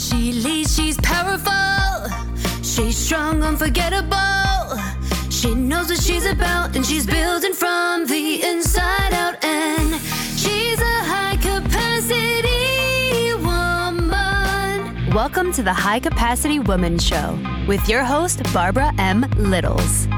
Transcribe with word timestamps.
She 0.00 0.32
leads, 0.32 0.74
she's 0.74 0.96
powerful. 1.02 2.08
She's 2.62 2.96
strong, 2.96 3.42
unforgettable. 3.42 4.80
She 5.28 5.54
knows 5.54 5.90
what 5.90 6.00
she's 6.00 6.24
about, 6.24 6.74
and 6.74 6.86
she's 6.86 7.04
building 7.04 7.52
from 7.52 8.06
the 8.06 8.42
inside 8.42 9.12
out. 9.12 9.44
And 9.44 10.00
she's 10.38 10.80
a 10.80 10.98
high 11.04 11.36
capacity 11.36 13.34
woman. 13.44 15.14
Welcome 15.14 15.52
to 15.52 15.62
the 15.62 15.74
High 15.74 16.00
Capacity 16.00 16.60
Woman 16.60 16.98
Show 16.98 17.38
with 17.68 17.86
your 17.86 18.02
host, 18.02 18.42
Barbara 18.54 18.94
M. 18.96 19.26
Littles. 19.36 20.08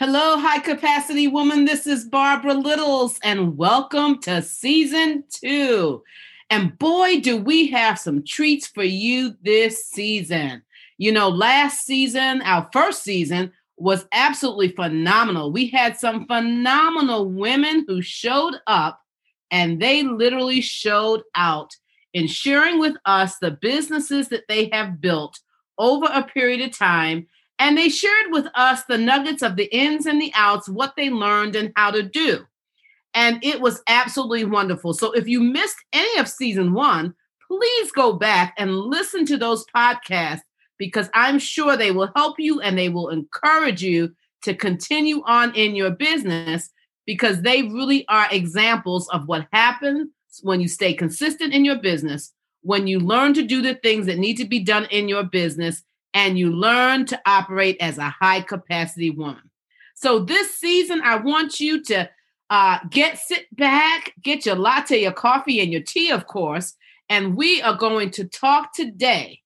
Hello, 0.00 0.36
high 0.38 0.58
capacity 0.58 1.28
woman. 1.28 1.66
This 1.66 1.86
is 1.86 2.04
Barbara 2.04 2.54
Littles, 2.54 3.16
and 3.22 3.56
welcome 3.56 4.20
to 4.22 4.42
season 4.42 5.22
two. 5.30 6.02
And 6.50 6.76
boy, 6.80 7.20
do 7.20 7.36
we 7.36 7.68
have 7.68 7.96
some 8.00 8.24
treats 8.24 8.66
for 8.66 8.82
you 8.82 9.36
this 9.42 9.86
season. 9.86 10.62
You 10.98 11.12
know, 11.12 11.28
last 11.28 11.86
season, 11.86 12.42
our 12.42 12.68
first 12.72 13.04
season, 13.04 13.52
was 13.76 14.04
absolutely 14.10 14.70
phenomenal. 14.70 15.52
We 15.52 15.68
had 15.68 15.96
some 15.96 16.26
phenomenal 16.26 17.30
women 17.30 17.84
who 17.86 18.02
showed 18.02 18.56
up 18.66 19.00
and 19.52 19.80
they 19.80 20.02
literally 20.02 20.60
showed 20.60 21.22
out 21.36 21.70
in 22.12 22.26
sharing 22.26 22.80
with 22.80 22.96
us 23.04 23.36
the 23.38 23.52
businesses 23.52 24.26
that 24.30 24.48
they 24.48 24.70
have 24.72 25.00
built 25.00 25.38
over 25.78 26.06
a 26.06 26.24
period 26.24 26.62
of 26.62 26.76
time 26.76 27.28
and 27.58 27.78
they 27.78 27.88
shared 27.88 28.30
with 28.30 28.46
us 28.54 28.84
the 28.84 28.98
nuggets 28.98 29.42
of 29.42 29.56
the 29.56 29.74
ins 29.74 30.06
and 30.06 30.20
the 30.20 30.32
outs, 30.34 30.68
what 30.68 30.94
they 30.96 31.10
learned 31.10 31.56
and 31.56 31.72
how 31.76 31.90
to 31.90 32.02
do. 32.02 32.44
And 33.14 33.42
it 33.44 33.60
was 33.60 33.80
absolutely 33.86 34.44
wonderful. 34.44 34.92
So 34.92 35.12
if 35.12 35.28
you 35.28 35.40
missed 35.40 35.76
any 35.92 36.18
of 36.18 36.28
season 36.28 36.72
one, 36.72 37.14
please 37.46 37.92
go 37.92 38.14
back 38.14 38.54
and 38.58 38.76
listen 38.76 39.24
to 39.26 39.36
those 39.36 39.64
podcasts 39.74 40.40
because 40.78 41.08
I'm 41.14 41.38
sure 41.38 41.76
they 41.76 41.92
will 41.92 42.10
help 42.16 42.40
you 42.40 42.60
and 42.60 42.76
they 42.76 42.88
will 42.88 43.10
encourage 43.10 43.82
you 43.82 44.14
to 44.42 44.54
continue 44.54 45.22
on 45.24 45.54
in 45.54 45.76
your 45.76 45.90
business 45.90 46.70
because 47.06 47.42
they 47.42 47.62
really 47.62 48.06
are 48.08 48.26
examples 48.30 49.08
of 49.10 49.28
what 49.28 49.46
happens 49.52 50.08
when 50.42 50.60
you 50.60 50.68
stay 50.68 50.92
consistent 50.92 51.54
in 51.54 51.64
your 51.64 51.76
business, 51.76 52.32
when 52.62 52.86
you 52.86 52.98
learn 52.98 53.34
to 53.34 53.42
do 53.42 53.62
the 53.62 53.74
things 53.76 54.06
that 54.06 54.18
need 54.18 54.36
to 54.36 54.44
be 54.44 54.58
done 54.58 54.86
in 54.90 55.08
your 55.08 55.22
business, 55.22 55.84
and 56.14 56.38
you 56.38 56.52
learn 56.52 57.04
to 57.06 57.20
operate 57.26 57.76
as 57.80 57.98
a 57.98 58.08
high 58.08 58.40
capacity 58.40 59.10
woman. 59.10 59.50
So 59.96 60.20
this 60.20 60.56
season, 60.56 61.02
I 61.02 61.16
want 61.16 61.60
you 61.60 61.82
to 61.84 62.08
uh, 62.50 62.78
get 62.88 63.18
sit 63.18 63.46
back, 63.56 64.12
get 64.22 64.46
your 64.46 64.54
latte, 64.54 65.02
your 65.02 65.12
coffee, 65.12 65.60
and 65.60 65.72
your 65.72 65.82
tea, 65.82 66.10
of 66.10 66.26
course, 66.26 66.74
and 67.08 67.36
we 67.36 67.60
are 67.62 67.76
going 67.76 68.10
to 68.12 68.24
talk 68.24 68.72
today 68.74 69.40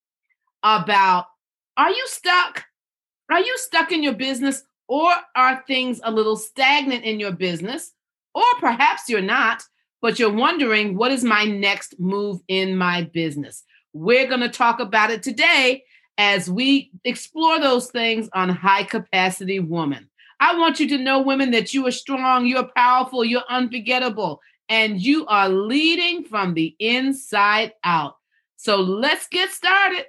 about: 0.63 1.27
Are 1.77 1.91
you 1.91 2.07
stuck? 2.07 2.65
Are 3.31 3.41
you 3.41 3.57
stuck 3.59 3.93
in 3.93 4.03
your 4.03 4.15
business, 4.15 4.63
or 4.89 5.11
are 5.37 5.65
things 5.67 6.01
a 6.05 6.11
little 6.11 6.37
stagnant 6.37 7.05
in 7.05 7.19
your 7.21 7.33
business, 7.33 7.93
or 8.35 8.45
perhaps 8.59 9.09
you're 9.09 9.21
not, 9.21 9.63
but 10.03 10.19
you're 10.19 10.33
wondering 10.33 10.97
what 10.97 11.13
is 11.13 11.25
my 11.25 11.45
next 11.45 11.99
move 11.99 12.41
in 12.49 12.77
my 12.77 13.03
business? 13.03 13.65
We're 13.93 14.27
going 14.27 14.41
to 14.41 14.49
talk 14.49 14.81
about 14.81 15.11
it 15.11 15.23
today 15.23 15.85
as 16.19 16.51
we 16.51 16.91
explore 17.05 17.61
those 17.61 17.91
things 17.91 18.29
on 18.35 18.49
High 18.49 18.83
Capacity 18.83 19.61
Woman. 19.61 20.11
I 20.41 20.59
want 20.59 20.79
you 20.79 20.89
to 20.89 20.99
know, 20.99 21.21
women, 21.21 21.53
that 21.53 21.73
you 21.73 21.87
are 21.87 21.93
strong, 21.93 22.47
you're 22.47 22.69
powerful, 22.77 23.25
you're 23.25 23.43
unforgettable, 23.49 24.41
and 24.69 25.01
you 25.01 25.27
are 25.27 25.49
leading 25.49 26.25
from 26.25 26.55
the 26.55 26.77
inside 26.79 27.73
out. 27.85 28.17
So 28.57 28.77
let's 28.77 29.29
get 29.29 29.51
started. 29.51 30.05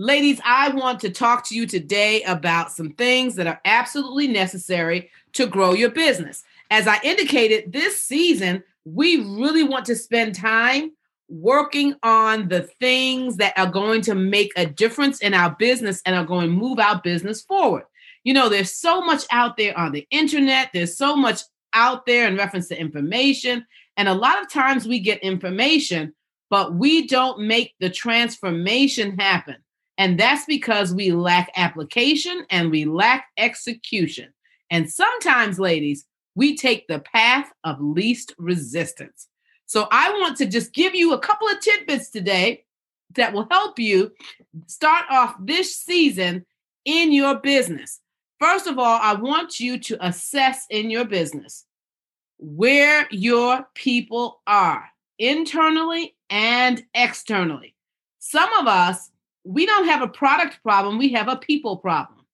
Ladies, 0.00 0.40
I 0.44 0.68
want 0.68 1.00
to 1.00 1.10
talk 1.10 1.44
to 1.48 1.56
you 1.56 1.66
today 1.66 2.22
about 2.22 2.70
some 2.70 2.92
things 2.92 3.34
that 3.34 3.48
are 3.48 3.60
absolutely 3.64 4.28
necessary 4.28 5.10
to 5.32 5.44
grow 5.44 5.72
your 5.72 5.90
business. 5.90 6.44
As 6.70 6.86
I 6.86 7.00
indicated, 7.02 7.72
this 7.72 8.00
season, 8.00 8.62
we 8.84 9.16
really 9.16 9.64
want 9.64 9.86
to 9.86 9.96
spend 9.96 10.36
time 10.36 10.92
working 11.28 11.96
on 12.04 12.46
the 12.46 12.62
things 12.78 13.38
that 13.38 13.58
are 13.58 13.66
going 13.66 14.02
to 14.02 14.14
make 14.14 14.52
a 14.54 14.66
difference 14.66 15.20
in 15.20 15.34
our 15.34 15.56
business 15.58 16.00
and 16.06 16.14
are 16.14 16.24
going 16.24 16.46
to 16.46 16.56
move 16.56 16.78
our 16.78 17.00
business 17.02 17.42
forward. 17.42 17.82
You 18.22 18.34
know, 18.34 18.48
there's 18.48 18.72
so 18.72 19.00
much 19.00 19.24
out 19.32 19.56
there 19.56 19.76
on 19.76 19.90
the 19.90 20.06
internet, 20.12 20.70
there's 20.72 20.96
so 20.96 21.16
much 21.16 21.40
out 21.72 22.06
there 22.06 22.28
in 22.28 22.36
reference 22.36 22.68
to 22.68 22.80
information. 22.80 23.66
And 23.96 24.08
a 24.08 24.14
lot 24.14 24.40
of 24.40 24.48
times 24.48 24.86
we 24.86 25.00
get 25.00 25.24
information, 25.24 26.14
but 26.50 26.74
we 26.74 27.08
don't 27.08 27.40
make 27.40 27.74
the 27.80 27.90
transformation 27.90 29.18
happen. 29.18 29.56
And 29.98 30.18
that's 30.18 30.46
because 30.46 30.94
we 30.94 31.10
lack 31.10 31.50
application 31.56 32.46
and 32.50 32.70
we 32.70 32.84
lack 32.84 33.26
execution. 33.36 34.32
And 34.70 34.90
sometimes, 34.90 35.58
ladies, 35.58 36.06
we 36.36 36.56
take 36.56 36.86
the 36.86 37.00
path 37.00 37.52
of 37.64 37.80
least 37.80 38.32
resistance. 38.38 39.26
So 39.66 39.88
I 39.90 40.10
want 40.12 40.36
to 40.38 40.46
just 40.46 40.72
give 40.72 40.94
you 40.94 41.12
a 41.12 41.18
couple 41.18 41.48
of 41.48 41.60
tidbits 41.60 42.10
today 42.10 42.64
that 43.16 43.32
will 43.32 43.48
help 43.50 43.78
you 43.78 44.12
start 44.66 45.04
off 45.10 45.34
this 45.40 45.76
season 45.76 46.46
in 46.84 47.12
your 47.12 47.34
business. 47.40 48.00
First 48.38 48.68
of 48.68 48.78
all, 48.78 49.00
I 49.02 49.14
want 49.14 49.58
you 49.58 49.78
to 49.80 50.06
assess 50.06 50.64
in 50.70 50.90
your 50.90 51.04
business 51.04 51.64
where 52.38 53.08
your 53.10 53.66
people 53.74 54.40
are 54.46 54.84
internally 55.18 56.14
and 56.30 56.84
externally. 56.94 57.74
Some 58.20 58.52
of 58.54 58.68
us 58.68 59.10
we 59.44 59.66
don't 59.66 59.86
have 59.86 60.02
a 60.02 60.08
product 60.08 60.62
problem, 60.62 60.98
we 60.98 61.12
have 61.12 61.28
a 61.28 61.36
people 61.36 61.76
problem. 61.76 62.24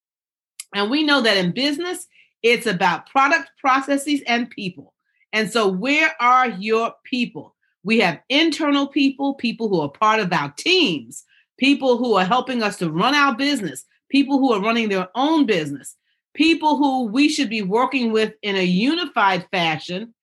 And 0.75 0.91
we 0.91 1.05
know 1.05 1.21
that 1.21 1.37
in 1.37 1.53
business, 1.53 2.07
it's 2.43 2.67
about 2.67 3.09
product 3.09 3.51
processes 3.59 4.21
and 4.27 4.51
people. 4.51 4.93
And 5.33 5.51
so, 5.51 5.69
where 5.69 6.15
are 6.21 6.49
your 6.49 6.93
people? 7.05 7.55
We 7.83 7.99
have 8.01 8.21
internal 8.29 8.87
people, 8.87 9.35
people 9.35 9.69
who 9.69 9.81
are 9.81 9.91
part 9.91 10.21
of 10.21 10.33
our 10.33 10.53
teams, 10.57 11.25
people 11.59 11.99
who 11.99 12.15
are 12.15 12.25
helping 12.25 12.63
us 12.63 12.77
to 12.79 12.91
run 12.91 13.15
our 13.15 13.35
business, 13.35 13.85
people 14.11 14.39
who 14.39 14.53
are 14.53 14.61
running 14.61 14.89
their 14.89 15.09
own 15.15 15.47
business, 15.47 15.97
people 16.35 16.77
who 16.77 17.07
we 17.07 17.29
should 17.29 17.51
be 17.51 17.63
working 17.63 18.13
with 18.13 18.35
in 18.43 18.57
a 18.57 18.65
unified 18.65 19.47
fashion. 19.51 20.15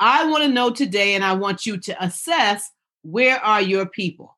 I 0.00 0.28
want 0.28 0.42
to 0.44 0.48
know 0.48 0.70
today, 0.70 1.14
and 1.14 1.24
I 1.24 1.34
want 1.34 1.66
you 1.66 1.78
to 1.78 2.04
assess 2.04 2.70
where 3.02 3.38
are 3.38 3.62
your 3.62 3.86
people? 3.86 4.36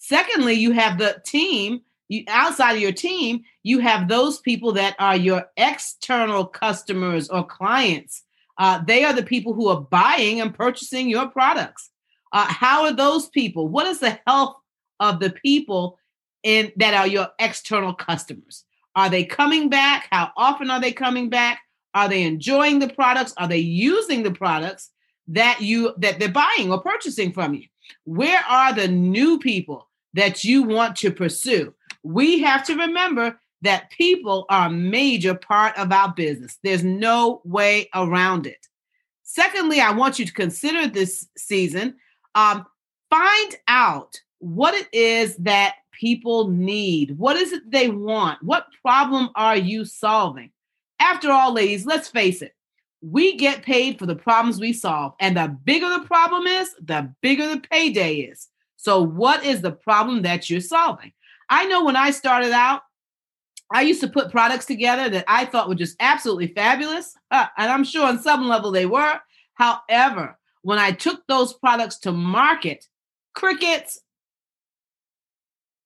Secondly, 0.00 0.54
you 0.54 0.72
have 0.72 0.98
the 0.98 1.22
team. 1.24 1.82
You, 2.08 2.24
outside 2.26 2.72
of 2.72 2.80
your 2.80 2.90
team, 2.90 3.44
you 3.62 3.78
have 3.78 4.08
those 4.08 4.40
people 4.40 4.72
that 4.72 4.96
are 4.98 5.14
your 5.14 5.46
external 5.56 6.44
customers 6.44 7.28
or 7.28 7.46
clients. 7.46 8.24
Uh, 8.58 8.82
they 8.84 9.04
are 9.04 9.12
the 9.12 9.22
people 9.22 9.52
who 9.52 9.68
are 9.68 9.80
buying 9.80 10.40
and 10.40 10.52
purchasing 10.52 11.08
your 11.08 11.28
products. 11.28 11.90
Uh, 12.32 12.46
how 12.46 12.84
are 12.84 12.92
those 12.92 13.28
people? 13.28 13.68
What 13.68 13.86
is 13.86 14.00
the 14.00 14.18
health 14.26 14.56
of 14.98 15.20
the 15.20 15.30
people 15.30 15.98
in 16.42 16.72
that 16.76 16.94
are 16.94 17.06
your 17.06 17.28
external 17.38 17.94
customers? 17.94 18.64
Are 18.96 19.10
they 19.10 19.24
coming 19.24 19.68
back? 19.68 20.08
How 20.10 20.32
often 20.36 20.70
are 20.70 20.80
they 20.80 20.92
coming 20.92 21.28
back? 21.28 21.60
Are 21.94 22.08
they 22.08 22.22
enjoying 22.22 22.78
the 22.78 22.88
products? 22.88 23.34
Are 23.36 23.48
they 23.48 23.58
using 23.58 24.22
the 24.22 24.32
products 24.32 24.90
that 25.28 25.60
you 25.60 25.94
that 25.98 26.18
they're 26.18 26.28
buying 26.28 26.72
or 26.72 26.80
purchasing 26.80 27.32
from 27.32 27.54
you? 27.54 27.66
Where 28.04 28.40
are 28.48 28.72
the 28.72 28.88
new 28.88 29.38
people? 29.38 29.89
That 30.14 30.44
you 30.44 30.62
want 30.62 30.96
to 30.96 31.12
pursue. 31.12 31.74
We 32.02 32.40
have 32.40 32.64
to 32.66 32.76
remember 32.76 33.38
that 33.62 33.90
people 33.90 34.46
are 34.48 34.68
a 34.68 34.72
major 34.72 35.34
part 35.34 35.76
of 35.76 35.92
our 35.92 36.12
business. 36.12 36.58
There's 36.62 36.84
no 36.84 37.42
way 37.44 37.88
around 37.94 38.46
it. 38.46 38.66
Secondly, 39.22 39.80
I 39.80 39.92
want 39.92 40.18
you 40.18 40.24
to 40.24 40.32
consider 40.32 40.88
this 40.88 41.28
season. 41.36 41.96
Um, 42.34 42.66
find 43.10 43.56
out 43.68 44.20
what 44.38 44.74
it 44.74 44.88
is 44.92 45.36
that 45.36 45.74
people 45.92 46.48
need. 46.48 47.16
What 47.18 47.36
is 47.36 47.52
it 47.52 47.70
they 47.70 47.90
want? 47.90 48.42
What 48.42 48.66
problem 48.82 49.30
are 49.36 49.56
you 49.56 49.84
solving? 49.84 50.50
After 50.98 51.30
all, 51.30 51.52
ladies, 51.52 51.86
let's 51.86 52.08
face 52.08 52.42
it. 52.42 52.54
We 53.02 53.36
get 53.36 53.62
paid 53.62 53.98
for 53.98 54.06
the 54.06 54.16
problems 54.16 54.60
we 54.60 54.72
solve. 54.72 55.14
And 55.20 55.36
the 55.36 55.56
bigger 55.64 55.88
the 55.88 56.04
problem 56.06 56.46
is, 56.46 56.74
the 56.82 57.14
bigger 57.22 57.48
the 57.48 57.60
payday 57.60 58.16
is. 58.16 58.48
So, 58.82 59.02
what 59.02 59.44
is 59.44 59.60
the 59.60 59.72
problem 59.72 60.22
that 60.22 60.48
you're 60.48 60.62
solving? 60.62 61.12
I 61.50 61.66
know 61.66 61.84
when 61.84 61.96
I 61.96 62.12
started 62.12 62.52
out, 62.52 62.80
I 63.70 63.82
used 63.82 64.00
to 64.00 64.08
put 64.08 64.30
products 64.30 64.64
together 64.64 65.10
that 65.10 65.26
I 65.28 65.44
thought 65.44 65.68
were 65.68 65.74
just 65.74 65.96
absolutely 66.00 66.46
fabulous. 66.46 67.14
Uh, 67.30 67.44
and 67.58 67.70
I'm 67.70 67.84
sure 67.84 68.06
on 68.06 68.22
some 68.22 68.48
level 68.48 68.70
they 68.70 68.86
were. 68.86 69.20
However, 69.54 70.38
When 70.62 70.78
I 70.78 70.92
took 70.92 71.26
those 71.26 71.52
products 71.52 71.98
to 72.00 72.12
market, 72.12 72.88
crickets, 73.34 74.00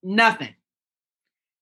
nothing. 0.01 0.55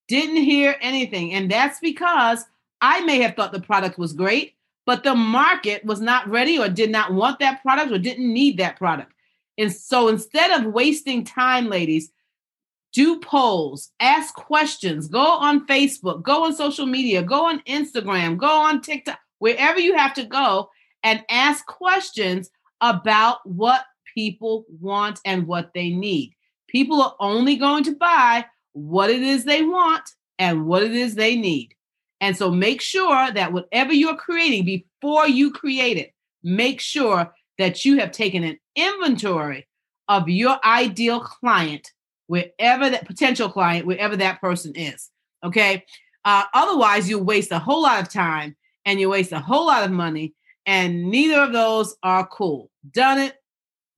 Didn't 0.07 0.44
hear 0.44 0.75
anything. 0.81 1.33
And 1.33 1.50
that's 1.50 1.80
because 1.80 2.45
I 2.80 3.01
may 3.06 3.21
have 3.21 3.35
thought 3.35 3.53
the 3.53 3.59
product 3.59 3.97
was 3.97 4.13
great, 4.13 4.53
but 4.85 5.03
the 5.03 5.15
market 5.15 5.83
was 5.83 6.00
not 6.00 6.27
ready 6.27 6.59
or 6.59 6.69
did 6.69 6.91
not 6.91 7.12
want 7.12 7.39
that 7.39 7.63
product 7.63 7.91
or 7.91 7.97
didn't 7.97 8.31
need 8.31 8.57
that 8.57 8.77
product. 8.77 9.12
And 9.57 9.71
so 9.71 10.07
instead 10.07 10.51
of 10.51 10.73
wasting 10.73 11.23
time, 11.23 11.69
ladies, 11.69 12.11
do 12.94 13.19
polls, 13.19 13.91
ask 14.00 14.33
questions, 14.35 15.07
go 15.07 15.25
on 15.25 15.65
Facebook, 15.65 16.21
go 16.21 16.45
on 16.45 16.55
social 16.55 16.85
media, 16.85 17.23
go 17.23 17.45
on 17.45 17.59
Instagram, 17.61 18.38
go 18.38 18.47
on 18.47 18.81
TikTok, 18.81 19.19
wherever 19.39 19.79
you 19.79 19.95
have 19.95 20.13
to 20.13 20.23
go 20.23 20.69
and 21.01 21.23
ask 21.29 21.65
questions 21.65 22.50
about 22.81 23.39
what 23.45 23.83
people 24.13 24.65
want 24.79 25.19
and 25.25 25.47
what 25.47 25.71
they 25.73 25.89
need. 25.89 26.33
People 26.67 27.01
are 27.01 27.15
only 27.19 27.56
going 27.56 27.83
to 27.83 27.95
buy 27.95 28.45
what 28.73 29.09
it 29.09 29.21
is 29.21 29.44
they 29.44 29.63
want 29.63 30.07
and 30.39 30.65
what 30.65 30.83
it 30.83 30.94
is 30.94 31.15
they 31.15 31.35
need. 31.35 31.73
And 32.21 32.38
so 32.38 32.51
make 32.51 32.81
sure 32.81 33.31
that 33.31 33.53
whatever 33.53 33.91
you're 33.91 34.15
creating 34.15 34.65
before 34.65 35.27
you 35.27 35.51
create 35.51 35.97
it, 35.97 36.13
make 36.44 36.79
sure 36.79 37.33
that 37.57 37.85
you 37.85 38.00
have 38.00 38.11
taken 38.11 38.44
an 38.44 38.59
inventory 38.75 39.67
of 40.07 40.27
your 40.29 40.57
ideal 40.65 41.19
client, 41.19 41.91
wherever 42.27 42.89
that 42.89 43.05
potential 43.05 43.50
client, 43.50 43.85
wherever 43.85 44.15
that 44.15 44.41
person 44.41 44.73
is. 44.75 45.09
Okay. 45.44 45.83
Uh, 46.25 46.44
otherwise, 46.53 47.09
you 47.09 47.19
waste 47.19 47.51
a 47.51 47.59
whole 47.59 47.83
lot 47.83 48.01
of 48.01 48.09
time 48.09 48.55
and 48.85 49.00
you 49.00 49.09
waste 49.09 49.31
a 49.31 49.39
whole 49.39 49.65
lot 49.67 49.83
of 49.83 49.91
money, 49.91 50.33
and 50.65 51.09
neither 51.09 51.41
of 51.41 51.53
those 51.53 51.95
are 52.03 52.27
cool. 52.27 52.69
Done 52.91 53.19
it, 53.19 53.35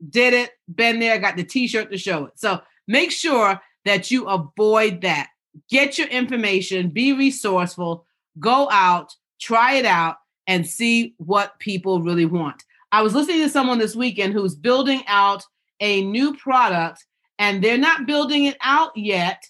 did 0.09 0.33
it, 0.33 0.51
been 0.73 0.99
there, 0.99 1.17
got 1.19 1.37
the 1.37 1.43
t 1.43 1.67
shirt 1.67 1.91
to 1.91 1.97
show 1.97 2.25
it. 2.25 2.33
So 2.39 2.61
make 2.87 3.11
sure 3.11 3.59
that 3.85 4.11
you 4.11 4.27
avoid 4.27 5.01
that. 5.01 5.29
Get 5.69 5.97
your 5.97 6.07
information, 6.07 6.89
be 6.89 7.13
resourceful, 7.13 8.05
go 8.39 8.69
out, 8.71 9.13
try 9.39 9.75
it 9.75 9.85
out, 9.85 10.17
and 10.47 10.67
see 10.67 11.15
what 11.17 11.57
people 11.59 12.01
really 12.01 12.25
want. 12.25 12.63
I 12.95 13.01
was 13.01 13.13
listening 13.13 13.41
to 13.41 13.49
someone 13.49 13.77
this 13.77 13.93
weekend 13.93 14.31
who's 14.31 14.55
building 14.55 15.03
out 15.07 15.43
a 15.81 16.05
new 16.05 16.33
product, 16.33 17.05
and 17.37 17.61
they're 17.61 17.77
not 17.77 18.05
building 18.05 18.45
it 18.45 18.55
out 18.61 18.95
yet 18.95 19.43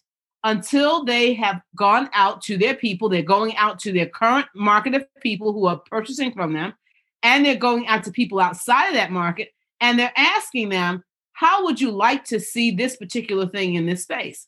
until 0.43 1.05
they 1.05 1.35
have 1.35 1.61
gone 1.75 2.09
out 2.13 2.41
to 2.45 2.57
their 2.57 2.73
people. 2.73 3.07
They're 3.07 3.21
going 3.21 3.55
out 3.55 3.77
to 3.81 3.91
their 3.91 4.07
current 4.07 4.47
market 4.55 4.95
of 4.95 5.05
people 5.21 5.53
who 5.53 5.67
are 5.67 5.77
purchasing 5.77 6.33
from 6.33 6.53
them, 6.53 6.73
and 7.21 7.45
they're 7.45 7.55
going 7.55 7.85
out 7.85 8.03
to 8.05 8.11
people 8.11 8.39
outside 8.39 8.87
of 8.87 8.95
that 8.95 9.11
market, 9.11 9.49
and 9.79 9.99
they're 9.99 10.11
asking 10.17 10.69
them, 10.69 11.03
How 11.33 11.65
would 11.65 11.79
you 11.79 11.91
like 11.91 12.23
to 12.25 12.39
see 12.39 12.71
this 12.71 12.97
particular 12.97 13.45
thing 13.45 13.75
in 13.75 13.85
this 13.85 14.01
space? 14.01 14.47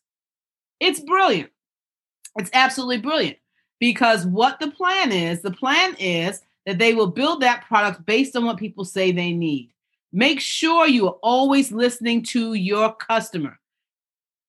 It's 0.80 0.98
brilliant. 0.98 1.50
It's 2.36 2.50
absolutely 2.52 2.98
brilliant 2.98 3.36
because 3.78 4.26
what 4.26 4.58
the 4.58 4.72
plan 4.72 5.12
is 5.12 5.40
the 5.40 5.52
plan 5.52 5.94
is 6.00 6.42
that 6.68 6.76
they 6.76 6.92
will 6.92 7.06
build 7.06 7.40
that 7.40 7.64
product 7.66 8.04
based 8.04 8.36
on 8.36 8.44
what 8.44 8.58
people 8.58 8.84
say 8.84 9.10
they 9.10 9.32
need. 9.32 9.72
Make 10.12 10.38
sure 10.38 10.86
you 10.86 11.06
are 11.06 11.18
always 11.22 11.72
listening 11.72 12.22
to 12.24 12.52
your 12.52 12.94
customer. 12.94 13.58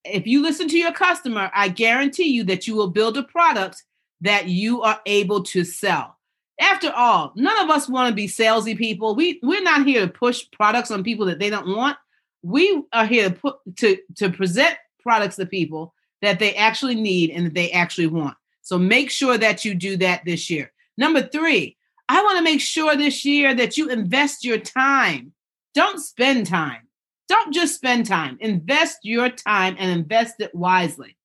If 0.04 0.28
you 0.28 0.42
listen 0.42 0.68
to 0.68 0.78
your 0.78 0.92
customer, 0.92 1.50
I 1.56 1.70
guarantee 1.70 2.28
you 2.28 2.44
that 2.44 2.68
you 2.68 2.76
will 2.76 2.90
build 2.90 3.16
a 3.16 3.24
product 3.24 3.86
that 4.20 4.50
you 4.50 4.82
are 4.82 5.00
able 5.06 5.44
to 5.44 5.64
sell. 5.64 6.18
After 6.60 6.92
all, 6.92 7.32
none 7.38 7.58
of 7.64 7.70
us 7.70 7.88
want 7.88 8.10
to 8.10 8.16
be 8.16 8.28
salesy 8.28 8.78
people. 8.78 9.16
We 9.16 9.40
we're 9.42 9.64
not 9.64 9.88
here 9.88 10.02
to 10.02 10.12
push 10.12 10.44
products 10.52 10.92
on 10.92 11.06
people 11.06 11.26
that 11.28 11.40
they 11.40 11.50
don't 11.50 11.74
want. 11.74 11.96
We 12.42 12.84
are 12.92 13.06
here 13.06 13.30
to 13.30 13.36
put 13.36 13.56
to 13.78 13.98
to 14.16 14.30
present 14.30 14.76
products 15.02 15.38
to 15.38 15.46
people 15.46 15.94
that 16.22 16.38
they 16.38 16.54
actually 16.56 16.96
need 16.96 17.30
and 17.30 17.46
that 17.46 17.54
they 17.54 17.72
actually 17.72 18.08
want. 18.08 18.36
So 18.62 18.78
make 18.78 19.10
sure 19.10 19.38
that 19.38 19.64
you 19.64 19.74
do 19.74 19.96
that 19.98 20.26
this 20.26 20.50
year. 20.50 20.74
Number 20.98 21.22
three, 21.22 21.78
I 22.10 22.24
want 22.24 22.40
to 22.40 22.44
make 22.44 22.60
sure 22.60 22.96
this 22.96 23.24
year 23.24 23.54
that 23.54 23.78
you 23.78 23.88
invest 23.88 24.44
your 24.44 24.58
time. 24.58 25.32
Don't 25.76 26.00
spend 26.00 26.48
time. 26.48 26.88
Don't 27.28 27.54
just 27.54 27.76
spend 27.76 28.08
time. 28.08 28.40
Invest 28.42 28.98
your 29.04 29.30
time 29.30 29.76
and 29.78 29.92
invest 29.92 30.36
it 30.40 30.54
wisely. 30.56 31.16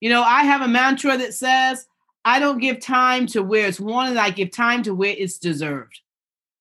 You 0.00 0.10
know, 0.10 0.22
I 0.22 0.42
have 0.42 0.60
a 0.60 0.66
mantra 0.68 1.16
that 1.16 1.32
says, 1.32 1.86
I 2.24 2.40
don't 2.40 2.58
give 2.58 2.80
time 2.80 3.26
to 3.28 3.42
where 3.42 3.68
it's 3.68 3.78
wanted, 3.78 4.16
I 4.16 4.30
give 4.30 4.50
time 4.50 4.82
to 4.82 4.94
where 4.94 5.14
it's 5.16 5.38
deserved. 5.38 6.00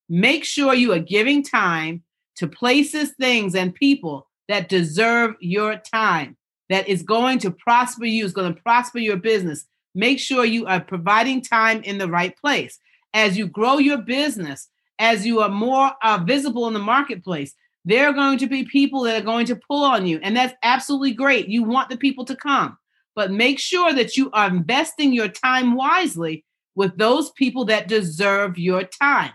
Make 0.07 0.45
sure 0.45 0.75
you 0.75 0.93
are 0.93 0.99
giving 0.99 1.41
time 1.41 2.03
to 2.35 2.47
places, 2.47 3.11
things, 3.19 3.55
and 3.55 3.73
people 3.73 4.27
that 4.47 4.69
deserve 4.69 5.35
your 5.39 5.77
time, 5.77 6.37
that 6.69 6.87
is 6.87 7.01
going 7.01 7.39
to 7.39 7.49
prosper 7.49 8.05
you, 8.05 8.25
is 8.25 8.33
going 8.33 8.53
to 8.53 8.61
prosper 8.61 8.99
your 8.99 9.17
business, 9.17 9.65
make 9.95 10.19
sure 10.19 10.45
you 10.45 10.67
are 10.67 10.79
providing 10.79 11.41
time 11.41 11.81
in 11.83 11.97
the 11.97 12.07
right 12.07 12.37
place. 12.37 12.79
As 13.13 13.37
you 13.37 13.47
grow 13.47 13.77
your 13.77 13.97
business, 13.97 14.69
as 14.99 15.25
you 15.25 15.41
are 15.41 15.49
more 15.49 15.91
uh, 16.03 16.23
visible 16.25 16.67
in 16.67 16.73
the 16.73 16.79
marketplace, 16.79 17.53
there 17.83 18.07
are 18.07 18.13
going 18.13 18.37
to 18.37 18.47
be 18.47 18.63
people 18.63 19.01
that 19.01 19.21
are 19.21 19.25
going 19.25 19.45
to 19.47 19.55
pull 19.55 19.83
on 19.83 20.05
you. 20.05 20.19
And 20.21 20.35
that's 20.35 20.53
absolutely 20.63 21.13
great. 21.13 21.47
You 21.47 21.63
want 21.63 21.89
the 21.89 21.97
people 21.97 22.25
to 22.25 22.35
come, 22.35 22.77
but 23.15 23.31
make 23.31 23.59
sure 23.59 23.93
that 23.93 24.15
you 24.15 24.29
are 24.31 24.47
investing 24.47 25.13
your 25.13 25.27
time 25.27 25.75
wisely 25.75 26.45
with 26.75 26.97
those 26.97 27.31
people 27.31 27.65
that 27.65 27.87
deserve 27.87 28.57
your 28.57 28.83
time. 28.83 29.31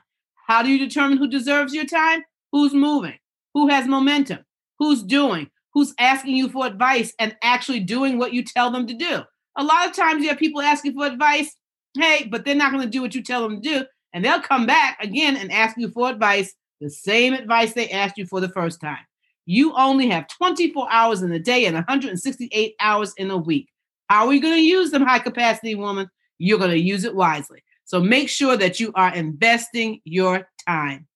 How 0.47 0.63
do 0.63 0.71
you 0.71 0.79
determine 0.79 1.19
who 1.19 1.29
deserves 1.29 1.75
your 1.75 1.87
time? 1.87 2.23
Who's 2.53 2.73
moving? 2.73 3.19
Who 3.55 3.69
has 3.69 3.89
momentum? 3.89 4.39
Who's 4.79 5.03
doing? 5.03 5.51
Who's 5.75 5.93
asking 5.99 6.37
you 6.37 6.49
for 6.49 6.67
advice 6.67 7.13
and 7.19 7.37
actually 7.43 7.81
doing 7.81 8.17
what 8.17 8.33
you 8.33 8.45
tell 8.45 8.71
them 8.71 8.87
to 8.87 8.95
do? 8.95 9.23
a 9.57 9.65
lot 9.65 9.89
of 9.89 9.95
times 9.95 10.23
you 10.23 10.29
have 10.29 10.39
people 10.39 10.61
asking 10.61 10.95
for 10.95 11.07
advice, 11.07 11.55
hey, 11.97 12.29
but 12.31 12.45
they're 12.45 12.55
not 12.55 12.73
going 12.73 12.85
to 12.85 12.91
do 12.91 13.03
what 13.03 13.15
you 13.15 13.23
tell 13.23 13.43
them 13.43 13.61
to 13.61 13.69
do. 13.69 13.85
And 14.13 14.25
they'll 14.25 14.41
come 14.41 14.67
back 14.67 14.99
again 15.03 15.37
and 15.37 15.53
ask 15.53 15.77
you 15.77 15.91
for 15.91 16.09
advice, 16.09 16.55
the 16.81 16.91
same 16.91 17.35
advice 17.35 17.73
they 17.73 17.91
asked 17.91 18.19
you 18.19 18.27
for 18.27 18.41
the 18.41 18.49
first 18.49 18.81
time. 18.81 19.05
You 19.45 19.75
only 19.75 20.09
have 20.09 20.29
24 20.29 20.89
hours 20.91 21.23
in 21.23 21.33
a 21.33 21.39
day 21.39 21.67
and 21.67 21.75
168 21.75 22.75
hours 22.81 23.13
in 23.17 23.31
a 23.31 23.37
week. 23.37 23.69
How 24.09 24.27
are 24.27 24.35
you 24.35 24.41
going 24.41 24.55
to 24.55 24.61
use 24.61 24.91
them, 24.91 25.03
high 25.03 25.19
capacity 25.19 25.75
woman? 25.75 26.09
You're 26.39 26.59
going 26.59 26.71
to 26.71 26.79
use 26.79 27.05
it 27.05 27.15
wisely. 27.15 27.63
So 27.85 28.01
make 28.01 28.29
sure 28.29 28.57
that 28.57 28.81
you 28.81 28.93
are 28.95 29.15
investing 29.15 30.01
your 30.05 30.49
time. 30.67 31.07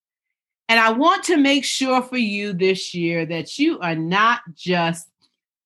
And 0.69 0.79
I 0.79 0.93
want 0.93 1.25
to 1.25 1.37
make 1.37 1.65
sure 1.65 2.03
for 2.03 2.17
you 2.17 2.53
this 2.53 2.95
year 2.95 3.27
that 3.27 3.59
you 3.59 3.81
are 3.81 3.97
not 3.97 4.41
just 4.55 5.09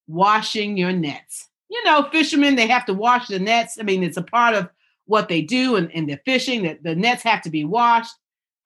washing 0.06 0.76
your 0.76 0.92
nets 0.92 1.48
you 1.74 1.82
know, 1.84 2.08
fishermen, 2.12 2.54
they 2.54 2.68
have 2.68 2.86
to 2.86 2.94
wash 2.94 3.26
the 3.26 3.40
nets. 3.40 3.78
I 3.80 3.82
mean, 3.82 4.04
it's 4.04 4.16
a 4.16 4.22
part 4.22 4.54
of 4.54 4.68
what 5.06 5.28
they 5.28 5.42
do 5.42 5.76
and, 5.76 5.90
and 5.94 6.08
the 6.08 6.18
fishing 6.24 6.62
that 6.64 6.82
the 6.82 6.94
nets 6.94 7.22
have 7.22 7.42
to 7.42 7.50
be 7.50 7.64
washed. 7.64 8.14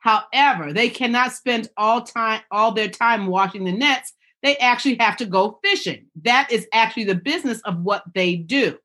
However, 0.00 0.72
they 0.72 0.88
cannot 0.88 1.32
spend 1.32 1.68
all 1.76 2.02
time, 2.02 2.40
all 2.50 2.72
their 2.72 2.88
time 2.88 3.26
washing 3.26 3.64
the 3.64 3.72
nets. 3.72 4.12
They 4.42 4.56
actually 4.58 4.96
have 5.00 5.16
to 5.16 5.26
go 5.26 5.58
fishing. 5.64 6.06
That 6.22 6.50
is 6.52 6.68
actually 6.72 7.04
the 7.04 7.16
business 7.16 7.60
of 7.62 7.82
what 7.82 8.04
they 8.14 8.36
do. 8.36 8.78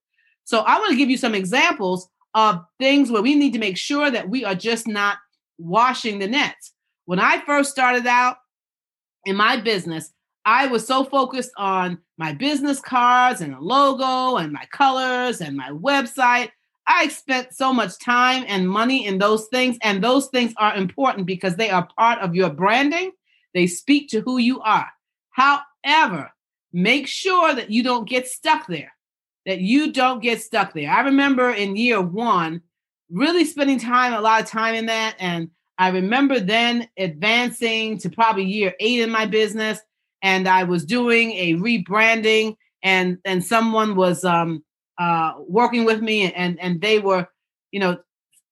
So 0.45 0.60
I 0.62 0.79
want 0.79 0.91
to 0.91 0.98
give 0.98 1.10
you 1.10 1.17
some 1.17 1.36
examples 1.36 2.10
of 2.33 2.65
things 2.79 3.12
where 3.12 3.22
we 3.22 3.36
need 3.36 3.53
to 3.53 3.60
make 3.60 3.77
sure 3.77 4.10
that 4.10 4.29
we 4.29 4.43
are 4.43 4.55
just 4.55 4.88
not 4.88 5.17
washing 5.60 6.19
the 6.19 6.27
nets. 6.27 6.74
When 7.05 7.19
I 7.19 7.43
first 7.45 7.69
started 7.69 8.07
out 8.07 8.38
in 9.25 9.36
my 9.36 9.57
business, 9.57 10.12
I 10.45 10.67
was 10.67 10.86
so 10.86 11.03
focused 11.03 11.51
on 11.57 12.00
my 12.17 12.33
business 12.33 12.79
cards 12.79 13.41
and 13.41 13.53
the 13.53 13.60
logo 13.60 14.38
and 14.38 14.51
my 14.51 14.65
colors 14.72 15.41
and 15.41 15.55
my 15.55 15.69
website. 15.69 16.50
I 16.87 17.07
spent 17.07 17.53
so 17.53 17.73
much 17.73 17.97
time 17.99 18.43
and 18.47 18.69
money 18.69 19.05
in 19.05 19.17
those 19.17 19.47
things, 19.47 19.77
and 19.81 20.03
those 20.03 20.27
things 20.27 20.53
are 20.57 20.75
important 20.75 21.25
because 21.25 21.55
they 21.55 21.69
are 21.69 21.87
part 21.97 22.19
of 22.19 22.35
your 22.35 22.49
branding. 22.49 23.11
They 23.53 23.67
speak 23.67 24.09
to 24.09 24.21
who 24.21 24.37
you 24.37 24.59
are. 24.61 24.89
However, 25.31 26.31
make 26.71 27.07
sure 27.07 27.53
that 27.53 27.69
you 27.69 27.83
don't 27.83 28.07
get 28.07 28.27
stuck 28.27 28.67
there, 28.67 28.91
that 29.45 29.59
you 29.59 29.91
don't 29.91 30.21
get 30.21 30.41
stuck 30.41 30.73
there. 30.73 30.91
I 30.91 31.01
remember 31.01 31.51
in 31.51 31.75
year 31.75 32.01
one, 32.01 32.61
really 33.09 33.45
spending 33.45 33.79
time, 33.79 34.13
a 34.13 34.21
lot 34.21 34.41
of 34.41 34.47
time 34.47 34.75
in 34.75 34.87
that. 34.87 35.15
And 35.19 35.49
I 35.77 35.89
remember 35.89 36.39
then 36.39 36.87
advancing 36.97 37.97
to 37.99 38.09
probably 38.09 38.45
year 38.45 38.73
eight 38.79 38.99
in 38.99 39.09
my 39.09 39.25
business 39.25 39.79
and 40.23 40.47
I 40.47 40.63
was 40.63 40.85
doing 40.85 41.33
a 41.33 41.53
rebranding, 41.55 42.55
and 42.81 43.19
and 43.25 43.43
someone 43.43 43.95
was 43.95 44.23
um, 44.23 44.63
uh, 44.97 45.33
working 45.47 45.85
with 45.85 46.01
me, 46.01 46.31
and 46.33 46.59
and 46.59 46.81
they 46.81 47.00
were, 47.00 47.27
you 47.71 47.79
know, 47.79 47.97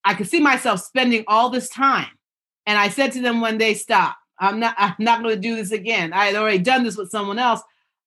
I 0.04 0.14
could 0.14 0.28
see 0.28 0.40
myself 0.40 0.80
spending 0.80 1.24
all 1.26 1.50
this 1.50 1.68
time, 1.68 2.10
and 2.66 2.78
I 2.78 2.88
said 2.88 3.12
to 3.12 3.20
them 3.20 3.40
when 3.40 3.58
they 3.58 3.74
"Stop! 3.74 4.16
I'm 4.38 4.60
not 4.60 4.74
I'm 4.78 4.94
not 4.98 5.22
going 5.22 5.34
to 5.34 5.40
do 5.40 5.56
this 5.56 5.72
again. 5.72 6.12
I 6.12 6.26
had 6.26 6.36
already 6.36 6.58
done 6.58 6.84
this 6.84 6.96
with 6.96 7.10
someone 7.10 7.38
else." 7.38 7.60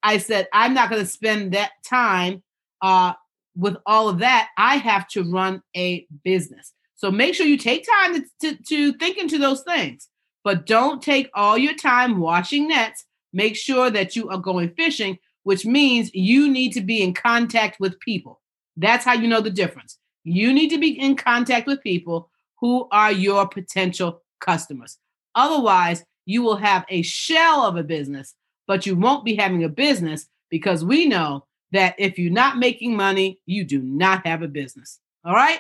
I 0.04 0.18
said, 0.18 0.48
"I'm 0.54 0.74
not 0.74 0.90
going 0.90 1.02
to 1.02 1.10
spend 1.10 1.54
that 1.54 1.72
time 1.88 2.44
uh, 2.82 3.14
with 3.56 3.78
all 3.86 4.10
of 4.10 4.20
that. 4.20 4.50
I 4.58 4.78
have 4.78 5.08
to 5.10 5.24
run 5.24 5.62
a 5.76 6.06
business." 6.24 6.74
So 6.96 7.12
make 7.12 7.36
sure 7.36 7.46
you 7.46 7.58
take 7.58 7.86
time 8.02 8.16
to, 8.16 8.26
to, 8.42 8.64
to 8.64 8.94
think 8.94 9.18
into 9.18 9.38
those 9.38 9.62
things. 9.62 10.08
But 10.44 10.66
don't 10.66 11.02
take 11.02 11.30
all 11.34 11.58
your 11.58 11.76
time 11.76 12.20
watching 12.20 12.68
nets. 12.68 13.06
Make 13.34 13.56
sure 13.56 13.90
that 13.90 14.16
you 14.16 14.30
are 14.30 14.38
going 14.38 14.70
fishing, 14.78 15.20
which 15.46 15.64
means 15.64 16.10
you 16.14 16.50
need 16.50 16.74
to 16.74 16.82
be 16.82 17.04
in 17.04 17.14
contact 17.14 17.80
with 17.80 18.00
people. 18.00 18.42
That's 18.76 19.06
how 19.06 19.14
you 19.14 19.28
know 19.28 19.42
the 19.42 19.52
difference. 19.52 20.00
You 20.24 20.52
need 20.52 20.70
to 20.70 20.80
be 20.80 21.00
in 21.00 21.16
contact 21.16 21.68
with 21.68 21.84
people 21.84 22.32
who 22.60 22.88
are 22.92 23.12
your 23.12 23.48
potential 23.48 24.24
customers. 24.42 24.98
Otherwise, 25.36 26.04
you 26.26 26.42
will 26.42 26.56
have 26.56 26.84
a 26.90 27.04
shell 27.04 27.62
of 27.64 27.78
a 27.78 27.84
business, 27.84 28.34
but 28.66 28.88
you 28.88 28.96
won't 28.96 29.24
be 29.24 29.36
having 29.36 29.64
a 29.64 29.70
business 29.70 30.26
because 30.50 30.84
we 30.84 31.06
know 31.06 31.46
that 31.74 31.94
if 32.00 32.18
you're 32.18 32.32
not 32.32 32.58
making 32.58 32.96
money, 32.96 33.40
you 33.46 33.66
do 33.66 33.84
not 33.84 34.26
have 34.26 34.42
a 34.42 34.48
business. 34.48 35.00
All 35.24 35.36
right. 35.36 35.60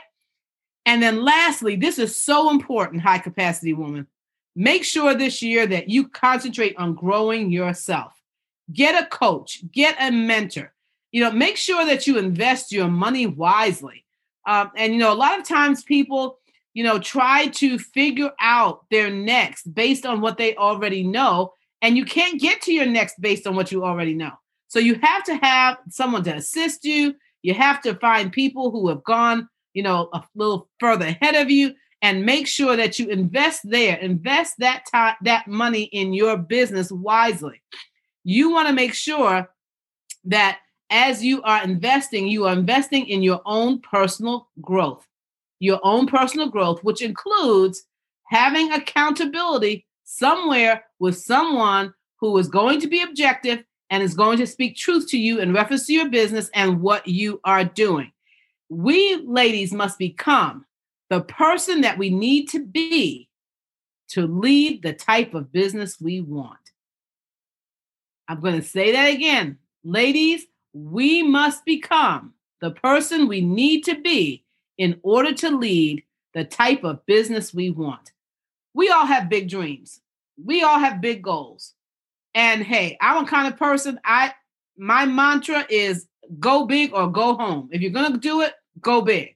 And 0.88 1.02
then 1.02 1.24
lastly, 1.24 1.76
this 1.76 2.00
is 2.00 2.20
so 2.20 2.50
important, 2.50 3.04
high 3.04 3.20
capacity 3.20 3.74
woman. 3.74 4.08
Make 4.56 4.84
sure 4.84 5.14
this 5.14 5.44
year 5.44 5.68
that 5.68 5.90
you 5.90 6.08
concentrate 6.08 6.76
on 6.78 6.96
growing 6.96 7.52
yourself. 7.52 8.14
Get 8.74 9.02
a 9.02 9.08
coach, 9.08 9.62
get 9.72 9.96
a 10.00 10.12
mentor. 10.12 10.74
You 11.12 11.24
know, 11.24 11.32
make 11.32 11.58
sure 11.58 11.86
that 11.86 12.08
you 12.08 12.18
invest 12.18 12.72
your 12.72 12.88
money 12.88 13.26
wisely. 13.26 14.06
Um, 14.46 14.72
and, 14.76 14.94
you 14.94 15.00
know, 15.00 15.14
a 15.14 15.16
lot 15.16 15.40
of 15.40 15.48
times 15.48 15.84
people, 15.84 16.40
you 16.74 16.84
know, 16.84 17.00
try 17.00 17.48
to 17.48 17.80
figure 17.80 18.32
out 18.40 18.86
their 18.92 19.10
next 19.10 19.74
based 19.74 20.06
on 20.06 20.22
what 20.22 20.38
they 20.38 20.56
already 20.56 21.04
know. 21.04 21.54
And 21.82 21.98
you 21.98 22.06
can't 22.06 22.40
get 22.40 22.62
to 22.64 22.74
your 22.74 22.86
next 22.86 23.20
based 23.22 23.48
on 23.48 23.56
what 23.56 23.72
you 23.72 23.86
already 23.86 24.14
know. 24.14 24.34
So 24.68 24.80
you 24.80 25.00
have 25.02 25.24
to 25.26 25.36
have 25.38 25.78
someone 25.90 26.24
to 26.24 26.36
assist 26.36 26.84
you. 26.84 27.16
You 27.44 27.54
have 27.54 27.82
to 27.84 27.96
find 27.96 28.32
people 28.32 28.72
who 28.72 28.90
have 28.90 29.04
gone, 29.04 29.48
you 29.74 29.84
know, 29.84 30.10
a 30.12 30.24
little 30.36 30.68
further 30.80 31.06
ahead 31.06 31.36
of 31.36 31.50
you 31.50 31.74
and 32.02 32.26
make 32.26 32.48
sure 32.48 32.76
that 32.76 33.00
you 33.00 33.08
invest 33.08 33.62
there, 33.64 33.98
invest 33.98 34.56
that 34.60 34.84
time, 34.92 35.16
that 35.24 35.48
money 35.48 35.84
in 35.84 36.14
your 36.14 36.38
business 36.38 36.92
wisely. 36.92 37.62
You 38.26 38.52
want 38.52 38.68
to 38.68 38.74
make 38.74 38.96
sure 38.96 39.50
that 40.26 40.60
as 40.90 41.24
you 41.24 41.44
are 41.44 41.64
investing, 41.64 42.28
you 42.28 42.46
are 42.46 42.54
investing 42.54 43.08
in 43.08 43.22
your 43.22 43.40
own 43.46 43.80
personal 43.80 44.50
growth, 44.62 45.06
your 45.60 45.80
own 45.84 46.08
personal 46.08 46.50
growth, 46.50 46.84
which 46.84 47.04
includes 47.04 47.86
having 48.24 48.72
accountability 48.72 49.86
somewhere 50.04 50.84
with 50.98 51.18
someone 51.18 51.94
who 52.20 52.36
is 52.40 52.48
going 52.48 52.82
to 52.82 52.88
be 52.88 53.04
objective 53.04 53.64
and 53.92 54.02
is 54.02 54.16
going 54.16 54.40
to 54.40 54.48
speak 54.48 54.76
truth 54.76 55.08
to 55.10 55.20
you 55.20 55.40
in 55.40 55.54
reference 55.54 55.86
to 55.86 55.94
your 55.94 56.10
business 56.10 56.50
and 56.56 56.82
what 56.82 57.08
you 57.08 57.40
are 57.44 57.64
doing. 57.64 58.12
We 58.70 59.18
ladies 59.18 59.72
must 59.72 60.00
become 60.00 60.66
the 61.12 61.22
person 61.22 61.82
that 61.82 62.00
we 62.00 62.10
need 62.10 62.50
to 62.50 62.66
be 62.66 63.30
to 64.10 64.26
lead 64.26 64.82
the 64.82 64.94
type 64.94 65.36
of 65.36 65.52
business 65.52 66.02
we 66.02 66.22
want. 66.22 66.58
I'm 68.28 68.42
going 68.42 68.60
to 68.60 68.68
say 68.68 68.92
that 68.92 69.14
again. 69.14 69.58
Ladies, 69.84 70.46
we 70.74 71.24
must 71.24 71.66
become 71.66 72.34
the 72.62 72.72
person 72.72 73.28
we 73.28 73.42
need 73.42 73.84
to 73.86 74.02
be 74.02 74.44
in 74.78 75.00
order 75.04 75.34
to 75.34 75.56
lead 75.56 76.04
the 76.34 76.44
type 76.44 76.84
of 76.84 77.06
business 77.06 77.54
we 77.54 77.70
want. 77.70 78.12
We 78.74 78.90
all 78.90 79.06
have 79.06 79.30
big 79.30 79.50
dreams. 79.50 80.02
We 80.44 80.64
all 80.64 80.80
have 80.80 81.02
big 81.02 81.22
goals. 81.22 81.74
And 82.34 82.64
hey, 82.64 82.98
I'm 83.00 83.24
a 83.24 83.28
kind 83.28 83.48
of 83.48 83.58
person, 83.58 84.00
I 84.04 84.34
my 84.78 85.06
mantra 85.06 85.66
is 85.70 86.08
go 86.40 86.66
big 86.66 86.94
or 86.94 87.10
go 87.10 87.36
home. 87.36 87.70
If 87.72 87.82
you're 87.82 87.92
going 87.92 88.12
to 88.12 88.18
do 88.18 88.42
it, 88.42 88.54
go 88.82 89.02
big. 89.02 89.36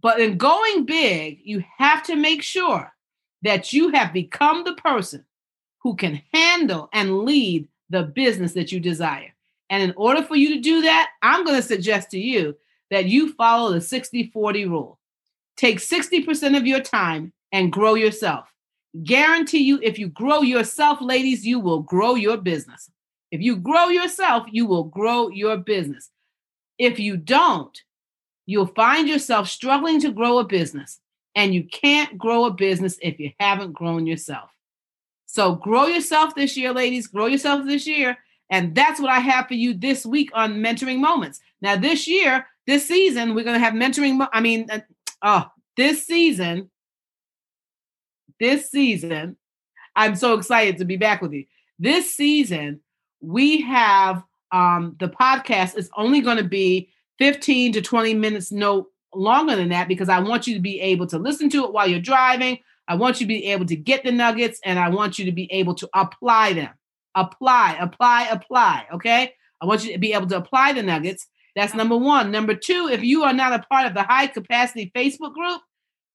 But 0.00 0.20
in 0.20 0.36
going 0.36 0.84
big, 0.86 1.40
you 1.44 1.62
have 1.76 2.02
to 2.04 2.16
make 2.16 2.42
sure 2.42 2.92
that 3.42 3.72
you 3.72 3.90
have 3.90 4.12
become 4.12 4.64
the 4.64 4.74
person 4.74 5.24
who 5.82 5.96
can 5.96 6.22
handle 6.32 6.88
and 6.92 7.20
lead 7.20 7.68
the 7.90 8.02
business 8.02 8.52
that 8.54 8.72
you 8.72 8.80
desire. 8.80 9.32
And 9.70 9.82
in 9.82 9.94
order 9.96 10.22
for 10.22 10.36
you 10.36 10.54
to 10.54 10.60
do 10.60 10.82
that, 10.82 11.10
I'm 11.22 11.44
going 11.44 11.56
to 11.56 11.66
suggest 11.66 12.10
to 12.10 12.18
you 12.18 12.56
that 12.90 13.06
you 13.06 13.32
follow 13.34 13.72
the 13.72 13.80
60 13.80 14.30
40 14.30 14.66
rule. 14.66 14.98
Take 15.56 15.78
60% 15.78 16.56
of 16.56 16.66
your 16.66 16.80
time 16.80 17.32
and 17.52 17.72
grow 17.72 17.94
yourself. 17.94 18.46
Guarantee 19.02 19.58
you, 19.58 19.78
if 19.82 19.98
you 19.98 20.08
grow 20.08 20.40
yourself, 20.40 21.00
ladies, 21.00 21.44
you 21.44 21.60
will 21.60 21.80
grow 21.80 22.14
your 22.14 22.36
business. 22.36 22.90
If 23.30 23.42
you 23.42 23.56
grow 23.56 23.88
yourself, 23.88 24.46
you 24.50 24.66
will 24.66 24.84
grow 24.84 25.28
your 25.28 25.56
business. 25.58 26.10
If 26.78 26.98
you 26.98 27.16
don't, 27.16 27.76
you'll 28.46 28.66
find 28.66 29.08
yourself 29.08 29.48
struggling 29.48 30.00
to 30.00 30.12
grow 30.12 30.38
a 30.38 30.44
business. 30.44 31.00
And 31.34 31.54
you 31.54 31.64
can't 31.64 32.16
grow 32.16 32.46
a 32.46 32.50
business 32.50 32.98
if 33.02 33.20
you 33.20 33.32
haven't 33.38 33.72
grown 33.72 34.06
yourself. 34.06 34.50
So 35.38 35.54
grow 35.54 35.86
yourself 35.86 36.34
this 36.34 36.56
year, 36.56 36.72
ladies. 36.72 37.06
Grow 37.06 37.26
yourself 37.26 37.64
this 37.64 37.86
year. 37.86 38.18
And 38.50 38.74
that's 38.74 38.98
what 38.98 39.08
I 39.08 39.20
have 39.20 39.46
for 39.46 39.54
you 39.54 39.72
this 39.72 40.04
week 40.04 40.30
on 40.34 40.56
mentoring 40.56 40.98
moments. 40.98 41.38
Now, 41.62 41.76
this 41.76 42.08
year, 42.08 42.44
this 42.66 42.88
season, 42.88 43.36
we're 43.36 43.44
going 43.44 43.54
to 43.54 43.64
have 43.64 43.72
mentoring. 43.72 44.26
I 44.32 44.40
mean, 44.40 44.66
uh, 44.68 44.80
oh, 45.22 45.44
this 45.76 46.04
season, 46.04 46.72
this 48.40 48.68
season, 48.68 49.36
I'm 49.94 50.16
so 50.16 50.34
excited 50.34 50.78
to 50.78 50.84
be 50.84 50.96
back 50.96 51.22
with 51.22 51.32
you. 51.32 51.44
This 51.78 52.16
season, 52.16 52.80
we 53.20 53.60
have 53.60 54.24
um, 54.50 54.96
the 54.98 55.08
podcast 55.08 55.78
is 55.78 55.88
only 55.96 56.20
going 56.20 56.38
to 56.38 56.42
be 56.42 56.90
15 57.20 57.74
to 57.74 57.80
20 57.80 58.14
minutes, 58.14 58.50
no 58.50 58.88
longer 59.14 59.54
than 59.54 59.68
that, 59.68 59.86
because 59.86 60.08
I 60.08 60.18
want 60.18 60.48
you 60.48 60.56
to 60.56 60.60
be 60.60 60.80
able 60.80 61.06
to 61.06 61.18
listen 61.18 61.48
to 61.50 61.64
it 61.64 61.72
while 61.72 61.86
you're 61.86 62.00
driving. 62.00 62.58
I 62.88 62.94
want 62.94 63.20
you 63.20 63.26
to 63.26 63.28
be 63.28 63.44
able 63.46 63.66
to 63.66 63.76
get 63.76 64.02
the 64.02 64.10
nuggets 64.10 64.60
and 64.64 64.78
I 64.78 64.88
want 64.88 65.18
you 65.18 65.26
to 65.26 65.32
be 65.32 65.52
able 65.52 65.74
to 65.74 65.88
apply 65.94 66.54
them. 66.54 66.70
Apply, 67.14 67.76
apply, 67.78 68.28
apply. 68.30 68.86
Okay. 68.94 69.34
I 69.60 69.66
want 69.66 69.84
you 69.84 69.92
to 69.92 69.98
be 69.98 70.14
able 70.14 70.26
to 70.28 70.38
apply 70.38 70.72
the 70.72 70.82
nuggets. 70.82 71.26
That's 71.54 71.74
number 71.74 71.96
one. 71.96 72.30
Number 72.30 72.54
two, 72.54 72.88
if 72.90 73.02
you 73.02 73.24
are 73.24 73.32
not 73.32 73.52
a 73.52 73.66
part 73.66 73.86
of 73.86 73.94
the 73.94 74.02
high 74.02 74.28
capacity 74.28 74.90
Facebook 74.94 75.34
group, 75.34 75.60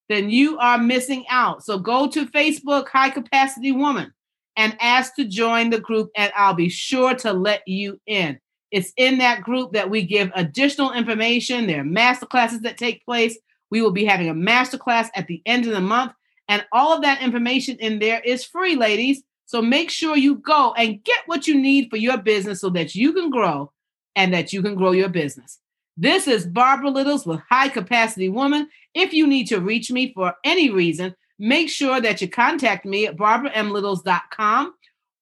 then 0.10 0.30
you 0.30 0.58
are 0.58 0.78
missing 0.78 1.26
out. 1.30 1.64
So 1.64 1.78
go 1.78 2.08
to 2.08 2.26
Facebook, 2.28 2.88
High 2.88 3.10
Capacity 3.10 3.72
Woman, 3.72 4.14
and 4.56 4.78
ask 4.80 5.16
to 5.16 5.26
join 5.26 5.70
the 5.70 5.80
group, 5.80 6.10
and 6.16 6.32
I'll 6.36 6.54
be 6.54 6.70
sure 6.70 7.16
to 7.16 7.34
let 7.34 7.68
you 7.68 8.00
in. 8.06 8.40
It's 8.72 8.92
in 8.98 9.20
that 9.20 9.42
group 9.42 9.74
that 9.74 9.90
we 9.90 10.04
give 10.04 10.32
additional 10.36 10.94
information. 10.94 11.68
There 11.68 11.82
are 11.82 11.86
master 11.86 12.26
classes 12.26 12.62
that 12.62 12.78
take 12.78 13.06
place. 13.06 13.38
We 13.70 13.82
will 13.82 13.92
be 13.92 14.06
having 14.06 14.30
a 14.30 14.34
master 14.34 14.78
class 14.78 15.10
at 15.16 15.28
the 15.28 15.42
end 15.46 15.66
of 15.66 15.72
the 15.72 15.82
month, 15.82 16.12
and 16.48 16.66
all 16.72 16.94
of 16.94 17.02
that 17.02 17.22
information 17.22 17.78
in 17.80 18.00
there 18.00 18.20
is 18.22 18.44
free, 18.44 18.76
ladies. 18.76 19.24
So 19.46 19.62
make 19.62 19.90
sure 19.90 20.18
you 20.18 20.36
go 20.36 20.74
and 20.74 21.04
get 21.04 21.22
what 21.26 21.48
you 21.48 21.60
need 21.60 21.90
for 21.90 21.98
your 21.98 22.18
business 22.18 22.62
so 22.62 22.70
that 22.72 22.96
you 22.96 23.14
can 23.14 23.30
grow 23.30 23.72
and 24.16 24.34
that 24.34 24.54
you 24.54 24.62
can 24.62 24.76
grow 24.76 24.92
your 24.92 25.10
business. 25.10 25.60
This 25.96 26.28
is 26.28 26.48
Barbara 26.48 26.90
Littles 26.90 27.26
with 27.26 27.40
High 27.50 27.70
Capacity 27.70 28.30
Woman. 28.30 28.68
If 28.96 29.14
you 29.14 29.28
need 29.28 29.48
to 29.48 29.60
reach 29.60 29.92
me 29.92 30.12
for 30.14 30.34
any 30.44 30.72
reason, 30.72 31.16
make 31.38 31.70
sure 31.70 32.02
that 32.02 32.22
you 32.22 32.28
contact 32.28 32.86
me 32.86 33.06
at 33.06 33.16
barbaramlittles.com 33.16 34.74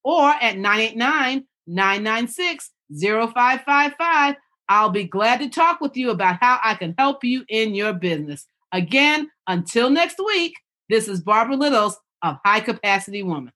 or 0.03 0.29
at 0.29 0.57
989 0.57 1.45
996 1.67 2.71
0555. 2.99 4.35
I'll 4.69 4.89
be 4.89 5.03
glad 5.03 5.39
to 5.41 5.49
talk 5.49 5.81
with 5.81 5.97
you 5.97 6.11
about 6.11 6.37
how 6.39 6.59
I 6.63 6.75
can 6.75 6.95
help 6.97 7.23
you 7.23 7.43
in 7.49 7.75
your 7.75 7.91
business. 7.91 8.45
Again, 8.71 9.29
until 9.47 9.89
next 9.89 10.17
week, 10.25 10.53
this 10.91 11.07
is 11.07 11.21
Barbara 11.21 11.55
Littles 11.55 11.97
of 12.21 12.37
High 12.43 12.59
Capacity 12.59 13.23
Woman. 13.23 13.53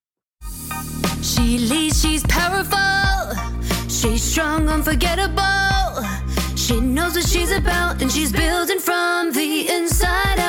She 1.22 1.58
leads, 1.58 2.02
she's 2.02 2.24
powerful. 2.24 2.80
She's 3.90 4.24
strong, 4.24 4.70
unforgettable. 4.70 5.44
She 6.56 6.80
knows 6.80 7.16
what 7.16 7.28
she's 7.28 7.52
about 7.52 8.02
and 8.02 8.10
she's 8.10 8.32
building 8.32 8.80
from 8.80 9.34
the 9.34 9.68
inside 9.70 10.40